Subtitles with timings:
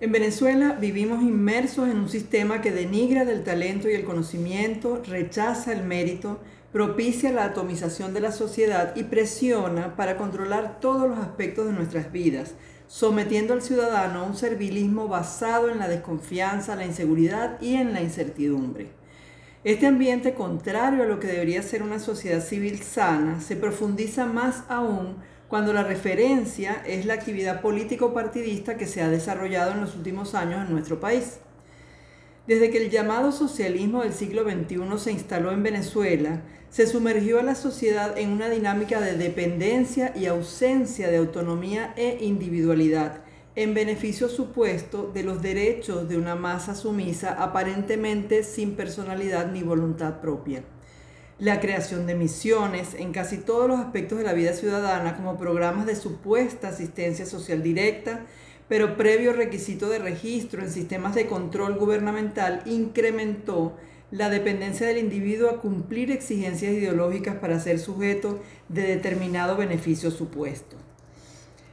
[0.00, 5.72] En Venezuela vivimos inmersos en un sistema que denigra del talento y el conocimiento, rechaza
[5.72, 6.38] el mérito,
[6.72, 12.12] propicia la atomización de la sociedad y presiona para controlar todos los aspectos de nuestras
[12.12, 12.54] vidas,
[12.86, 18.00] sometiendo al ciudadano a un servilismo basado en la desconfianza, la inseguridad y en la
[18.00, 18.90] incertidumbre.
[19.64, 24.62] Este ambiente, contrario a lo que debería ser una sociedad civil sana, se profundiza más
[24.68, 25.16] aún
[25.48, 30.66] cuando la referencia es la actividad político-partidista que se ha desarrollado en los últimos años
[30.66, 31.38] en nuestro país.
[32.46, 37.42] Desde que el llamado socialismo del siglo XXI se instaló en Venezuela, se sumergió a
[37.42, 43.20] la sociedad en una dinámica de dependencia y ausencia de autonomía e individualidad,
[43.54, 50.20] en beneficio supuesto de los derechos de una masa sumisa aparentemente sin personalidad ni voluntad
[50.20, 50.62] propia
[51.38, 55.86] la creación de misiones en casi todos los aspectos de la vida ciudadana como programas
[55.86, 58.26] de supuesta asistencia social directa,
[58.68, 63.76] pero previo requisito de registro en sistemas de control gubernamental incrementó
[64.10, 70.76] la dependencia del individuo a cumplir exigencias ideológicas para ser sujeto de determinado beneficio supuesto.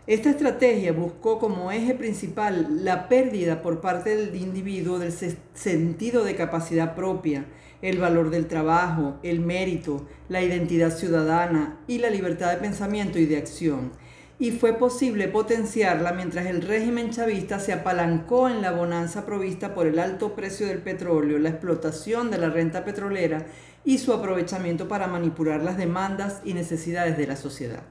[0.05, 5.11] Esta estrategia buscó como eje principal la pérdida por parte del individuo del
[5.55, 7.45] sentido de capacidad propia,
[7.81, 13.25] el valor del trabajo, el mérito, la identidad ciudadana y la libertad de pensamiento y
[13.25, 13.91] de acción.
[14.37, 19.87] Y fue posible potenciarla mientras el régimen chavista se apalancó en la bonanza provista por
[19.87, 23.45] el alto precio del petróleo, la explotación de la renta petrolera
[23.85, 27.83] y su aprovechamiento para manipular las demandas y necesidades de la sociedad.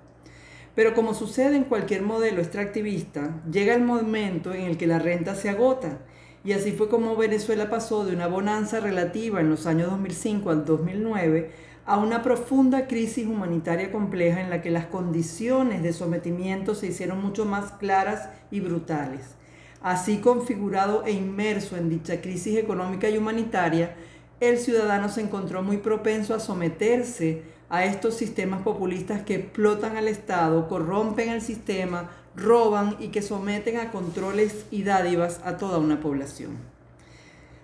[0.74, 5.34] Pero como sucede en cualquier modelo extractivista, llega el momento en el que la renta
[5.34, 6.00] se agota.
[6.44, 10.64] Y así fue como Venezuela pasó de una bonanza relativa en los años 2005 al
[10.66, 11.50] 2009
[11.86, 17.22] a una profunda crisis humanitaria compleja en la que las condiciones de sometimiento se hicieron
[17.22, 19.36] mucho más claras y brutales.
[19.82, 23.96] Así configurado e inmerso en dicha crisis económica y humanitaria,
[24.40, 30.08] el ciudadano se encontró muy propenso a someterse a estos sistemas populistas que explotan al
[30.08, 36.00] Estado, corrompen el sistema, roban y que someten a controles y dádivas a toda una
[36.00, 36.56] población.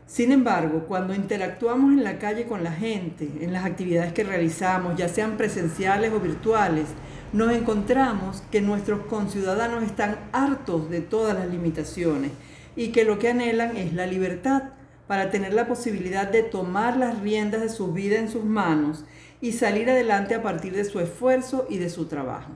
[0.07, 4.97] Sin embargo, cuando interactuamos en la calle con la gente, en las actividades que realizamos,
[4.97, 6.87] ya sean presenciales o virtuales,
[7.33, 12.33] nos encontramos que nuestros conciudadanos están hartos de todas las limitaciones
[12.75, 14.71] y que lo que anhelan es la libertad
[15.07, 19.05] para tener la posibilidad de tomar las riendas de su vida en sus manos
[19.41, 22.51] y salir adelante a partir de su esfuerzo y de su trabajo.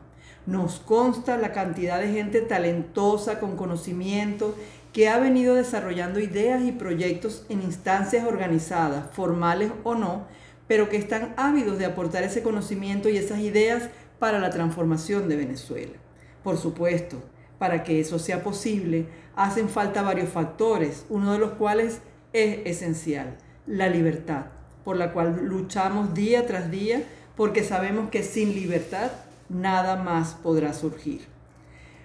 [0.46, 4.54] Nos consta la cantidad de gente talentosa, con conocimiento,
[4.92, 10.26] que ha venido desarrollando ideas y proyectos en instancias organizadas, formales o no,
[10.66, 15.36] pero que están ávidos de aportar ese conocimiento y esas ideas para la transformación de
[15.36, 15.94] Venezuela.
[16.42, 17.22] Por supuesto,
[17.58, 22.00] para que eso sea posible, hacen falta varios factores, uno de los cuales
[22.32, 24.46] es esencial, la libertad
[24.84, 27.02] por la cual luchamos día tras día,
[27.36, 29.10] porque sabemos que sin libertad
[29.48, 31.22] nada más podrá surgir.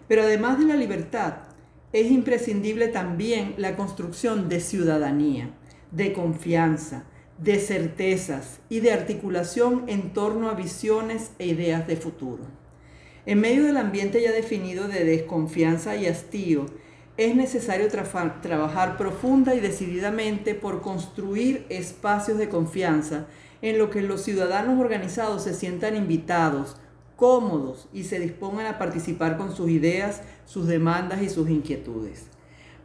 [0.07, 1.35] Pero además de la libertad,
[1.93, 5.51] es imprescindible también la construcción de ciudadanía,
[5.91, 7.05] de confianza,
[7.39, 12.43] de certezas y de articulación en torno a visiones e ideas de futuro.
[13.25, 16.65] En medio del ambiente ya definido de desconfianza y hastío,
[17.17, 23.27] es necesario trabajar profunda y decididamente por construir espacios de confianza
[23.61, 26.77] en los que los ciudadanos organizados se sientan invitados,
[27.19, 32.27] cómodos y se dispongan a participar con sus ideas, sus demandas y sus inquietudes.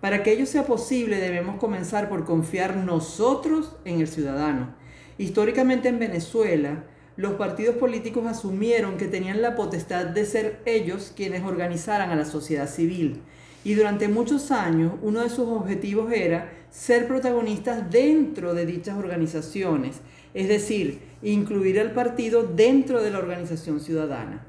[0.00, 4.74] Para que ello sea posible debemos comenzar por confiar nosotros en el ciudadano.
[5.16, 6.84] Históricamente en Venezuela,
[7.16, 12.24] los partidos políticos asumieron que tenían la potestad de ser ellos quienes organizaran a la
[12.24, 13.22] sociedad civil
[13.64, 20.00] y durante muchos años uno de sus objetivos era ser protagonistas dentro de dichas organizaciones,
[20.34, 24.44] es decir, incluir al partido dentro de la organización ciudadana.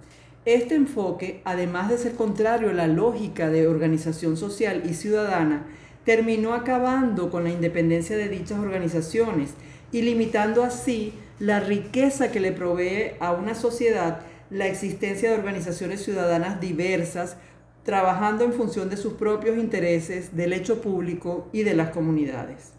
[0.45, 5.65] Este enfoque, además de ser contrario a la lógica de organización social y ciudadana,
[6.03, 9.53] terminó acabando con la independencia de dichas organizaciones
[9.91, 14.21] y limitando así la riqueza que le provee a una sociedad
[14.51, 17.37] la existencia de organizaciones ciudadanas diversas,
[17.83, 22.74] trabajando en función de sus propios intereses, del hecho público y de las comunidades.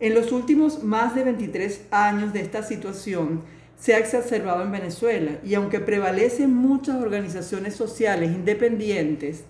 [0.00, 3.42] En los últimos más de 23 años de esta situación
[3.78, 9.44] se ha exacerbado en Venezuela y aunque prevalecen muchas organizaciones sociales independientes,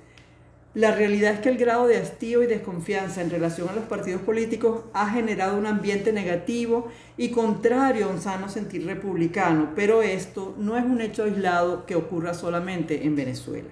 [0.75, 4.23] la realidad es que el grado de hastío y desconfianza en relación a los partidos
[4.23, 10.57] políticos ha generado un ambiente negativo y contrario a un sano sentir republicano, pero esto
[10.59, 13.69] no es un hecho aislado que ocurra solamente en Venezuela.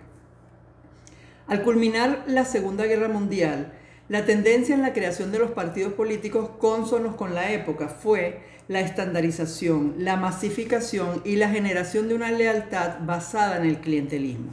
[1.48, 3.72] Al culminar la Segunda Guerra Mundial,
[4.08, 8.80] la tendencia en la creación de los partidos políticos cónsonos con la época fue la
[8.80, 14.50] estandarización, la masificación y la generación de una lealtad basada en el clientelismo.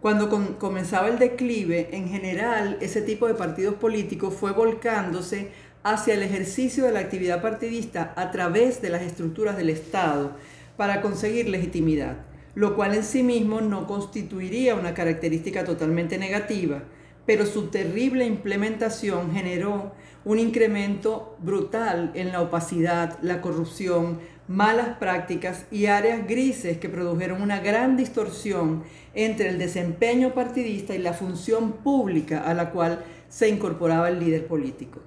[0.00, 0.28] Cuando
[0.58, 5.48] comenzaba el declive, en general ese tipo de partidos políticos fue volcándose
[5.82, 10.32] hacia el ejercicio de la actividad partidista a través de las estructuras del Estado
[10.76, 12.16] para conseguir legitimidad,
[12.54, 16.82] lo cual en sí mismo no constituiría una característica totalmente negativa,
[17.26, 19.92] pero su terrible implementación generó
[20.24, 27.42] un incremento brutal en la opacidad, la corrupción, malas prácticas y áreas grises que produjeron
[27.42, 28.84] una gran distorsión
[29.14, 34.46] entre el desempeño partidista y la función pública a la cual se incorporaba el líder
[34.46, 35.00] político.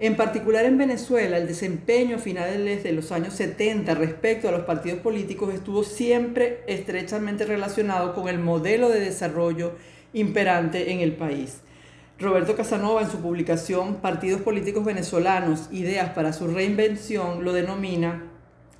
[0.00, 5.00] En particular en Venezuela, el desempeño finales de los años 70 respecto a los partidos
[5.00, 9.72] políticos estuvo siempre estrechamente relacionado con el modelo de desarrollo
[10.12, 11.58] imperante en el país.
[12.18, 18.24] Roberto Casanova en su publicación Partidos Políticos Venezolanos, Ideas para su Reinvención, lo denomina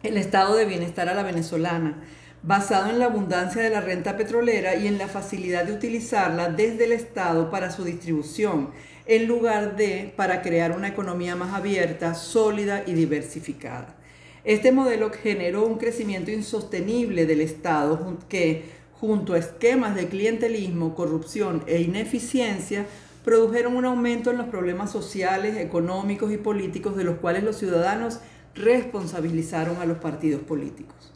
[0.02, 2.02] el estado de bienestar a la venezolana,
[2.42, 6.84] basado en la abundancia de la renta petrolera y en la facilidad de utilizarla desde
[6.84, 8.70] el Estado para su distribución,
[9.06, 13.96] en lugar de para crear una economía más abierta, sólida y diversificada.
[14.44, 21.62] Este modelo generó un crecimiento insostenible del Estado que, junto a esquemas de clientelismo, corrupción
[21.66, 22.86] e ineficiencia,
[23.24, 28.20] produjeron un aumento en los problemas sociales, económicos y políticos de los cuales los ciudadanos
[28.54, 31.12] responsabilizaron a los partidos políticos.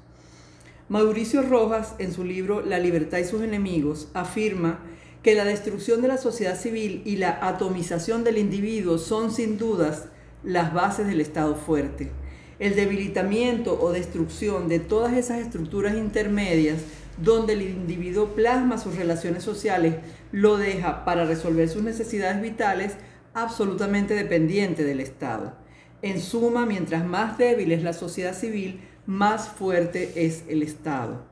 [0.89, 4.81] Mauricio Rojas, en su libro La libertad y sus enemigos, afirma
[5.23, 10.07] que la destrucción de la sociedad civil y la atomización del individuo son sin dudas
[10.45, 12.11] las bases del Estado fuerte.
[12.59, 16.79] El debilitamiento o destrucción de todas esas estructuras intermedias
[17.19, 19.97] donde el individuo plasma sus relaciones sociales,
[20.31, 22.97] lo deja para resolver sus necesidades vitales
[23.35, 25.55] absolutamente dependiente del Estado.
[26.01, 31.25] En suma, mientras más débil es la sociedad civil, más fuerte es el Estado.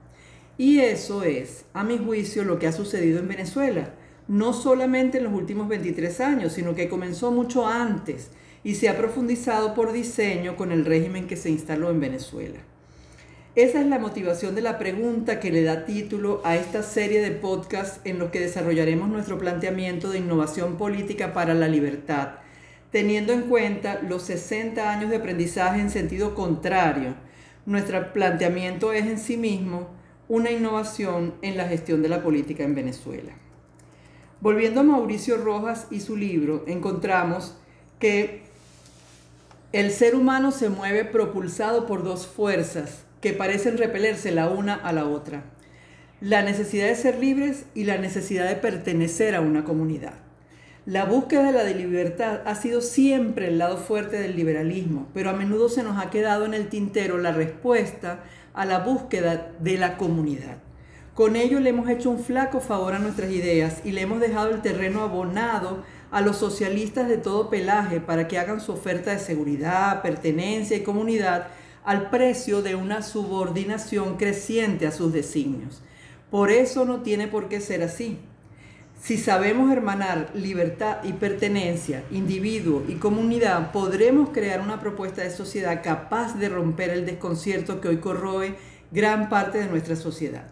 [0.58, 3.94] Y eso es, a mi juicio, lo que ha sucedido en Venezuela,
[4.28, 8.30] no solamente en los últimos 23 años, sino que comenzó mucho antes
[8.62, 12.60] y se ha profundizado por diseño con el régimen que se instaló en Venezuela.
[13.56, 17.32] Esa es la motivación de la pregunta que le da título a esta serie de
[17.32, 22.40] podcasts en los que desarrollaremos nuestro planteamiento de innovación política para la libertad
[22.90, 27.14] teniendo en cuenta los 60 años de aprendizaje en sentido contrario.
[27.66, 29.88] Nuestro planteamiento es en sí mismo
[30.28, 33.32] una innovación en la gestión de la política en Venezuela.
[34.40, 37.58] Volviendo a Mauricio Rojas y su libro, encontramos
[37.98, 38.42] que
[39.72, 44.92] el ser humano se mueve propulsado por dos fuerzas que parecen repelerse la una a
[44.92, 45.44] la otra.
[46.20, 50.14] La necesidad de ser libres y la necesidad de pertenecer a una comunidad.
[50.86, 55.34] La búsqueda de la libertad ha sido siempre el lado fuerte del liberalismo, pero a
[55.34, 58.24] menudo se nos ha quedado en el tintero la respuesta
[58.54, 60.56] a la búsqueda de la comunidad.
[61.14, 64.50] Con ello le hemos hecho un flaco favor a nuestras ideas y le hemos dejado
[64.50, 69.18] el terreno abonado a los socialistas de todo pelaje para que hagan su oferta de
[69.18, 71.48] seguridad, pertenencia y comunidad
[71.84, 75.82] al precio de una subordinación creciente a sus designios.
[76.30, 78.18] Por eso no tiene por qué ser así.
[79.00, 85.82] Si sabemos hermanar libertad y pertenencia, individuo y comunidad, podremos crear una propuesta de sociedad
[85.82, 88.56] capaz de romper el desconcierto que hoy corroe
[88.92, 90.48] gran parte de nuestra sociedad.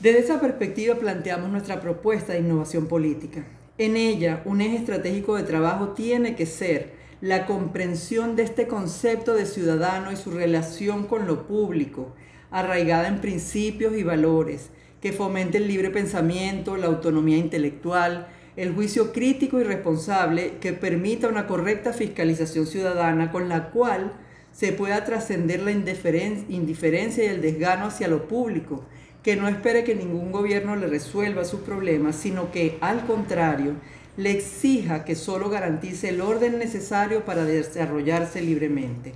[0.00, 3.44] Desde esa perspectiva planteamos nuestra propuesta de innovación política.
[3.78, 9.32] En ella, un eje estratégico de trabajo tiene que ser la comprensión de este concepto
[9.34, 12.14] de ciudadano y su relación con lo público,
[12.50, 14.68] arraigada en principios y valores,
[15.00, 21.28] que fomente el libre pensamiento, la autonomía intelectual, el juicio crítico y responsable que permita
[21.28, 24.12] una correcta fiscalización ciudadana con la cual
[24.52, 28.84] se pueda trascender la indiferencia y el desgano hacia lo público,
[29.22, 33.74] que no espere que ningún gobierno le resuelva sus problemas, sino que, al contrario,
[34.16, 39.14] le exija que solo garantice el orden necesario para desarrollarse libremente.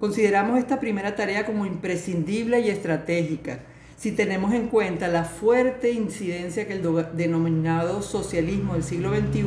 [0.00, 3.60] Consideramos esta primera tarea como imprescindible y estratégica,
[3.96, 6.82] si tenemos en cuenta la fuerte incidencia que el
[7.14, 9.44] denominado socialismo del siglo XXI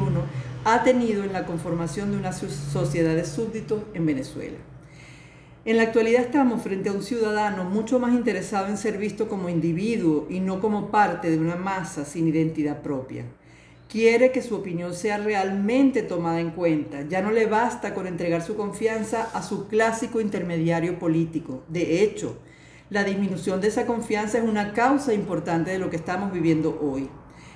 [0.65, 4.58] ha tenido en la conformación de una sociedad de súbditos en Venezuela.
[5.66, 9.50] En la actualidad estamos frente a un ciudadano mucho más interesado en ser visto como
[9.50, 13.25] individuo y no como parte de una masa sin identidad propia.
[13.89, 17.01] Quiere que su opinión sea realmente tomada en cuenta.
[17.10, 21.63] Ya no le basta con entregar su confianza a su clásico intermediario político.
[21.68, 22.38] De hecho,
[22.89, 27.10] la disminución de esa confianza es una causa importante de lo que estamos viviendo hoy.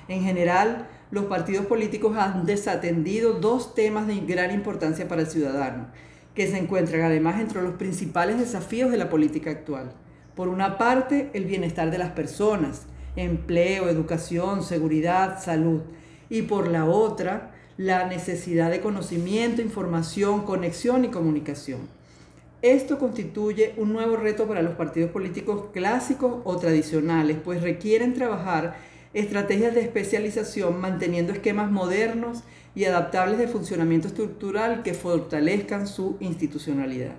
[0.08, 5.86] En general, los partidos políticos han desatendido dos temas de gran importancia para el ciudadano,
[6.34, 9.92] que se encuentran además entre los principales desafíos de la política actual.
[10.34, 12.82] Por una parte, el bienestar de las personas,
[13.16, 15.82] empleo, educación, seguridad, salud.
[16.28, 21.80] Y por la otra, la necesidad de conocimiento, información, conexión y comunicación.
[22.62, 28.76] Esto constituye un nuevo reto para los partidos políticos clásicos o tradicionales, pues requieren trabajar
[29.14, 32.42] estrategias de especialización manteniendo esquemas modernos
[32.74, 37.14] y adaptables de funcionamiento estructural que fortalezcan su institucionalidad.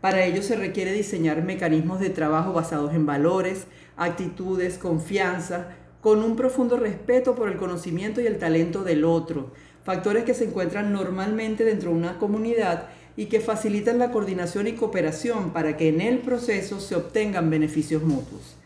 [0.00, 3.66] Para ello se requiere diseñar mecanismos de trabajo basados en valores,
[3.96, 9.52] actitudes, confianza, con un profundo respeto por el conocimiento y el talento del otro,
[9.84, 14.72] factores que se encuentran normalmente dentro de una comunidad y que facilitan la coordinación y
[14.74, 18.57] cooperación para que en el proceso se obtengan beneficios mutuos.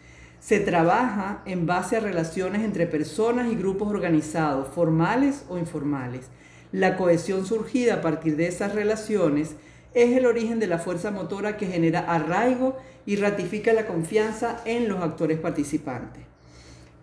[0.43, 6.27] Se trabaja en base a relaciones entre personas y grupos organizados, formales o informales.
[6.73, 9.55] La cohesión surgida a partir de esas relaciones
[9.95, 14.89] es el origen de la fuerza motora que genera arraigo y ratifica la confianza en
[14.89, 16.25] los actores participantes.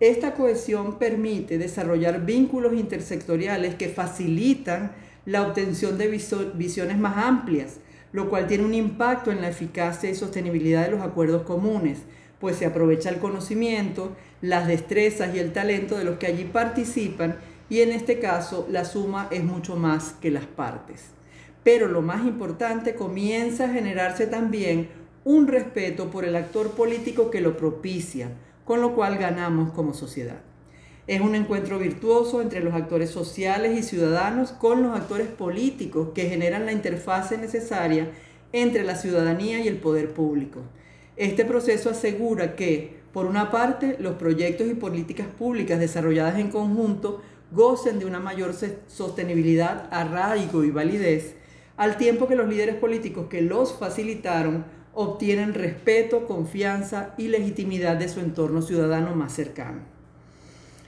[0.00, 4.92] Esta cohesión permite desarrollar vínculos intersectoriales que facilitan
[5.24, 7.80] la obtención de visiones más amplias,
[8.12, 12.00] lo cual tiene un impacto en la eficacia y sostenibilidad de los acuerdos comunes,
[12.40, 17.36] pues se aprovecha el conocimiento, las destrezas y el talento de los que allí participan
[17.68, 21.10] y en este caso la suma es mucho más que las partes.
[21.62, 24.88] Pero lo más importante, comienza a generarse también
[25.24, 28.30] un respeto por el actor político que lo propicia,
[28.64, 30.40] con lo cual ganamos como sociedad.
[31.06, 36.28] Es un encuentro virtuoso entre los actores sociales y ciudadanos con los actores políticos que
[36.28, 38.10] generan la interfase necesaria
[38.52, 40.60] entre la ciudadanía y el poder público.
[41.20, 47.20] Este proceso asegura que, por una parte, los proyectos y políticas públicas desarrolladas en conjunto
[47.52, 48.54] gocen de una mayor
[48.86, 51.34] sostenibilidad, arraigo y validez,
[51.76, 58.08] al tiempo que los líderes políticos que los facilitaron obtienen respeto, confianza y legitimidad de
[58.08, 59.80] su entorno ciudadano más cercano.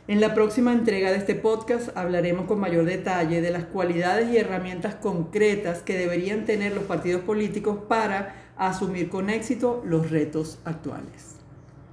[0.08, 4.38] En la próxima entrega de este podcast hablaremos con mayor detalle de las cualidades y
[4.38, 11.41] herramientas concretas que deberían tener los partidos políticos para asumir con éxito los retos actuales.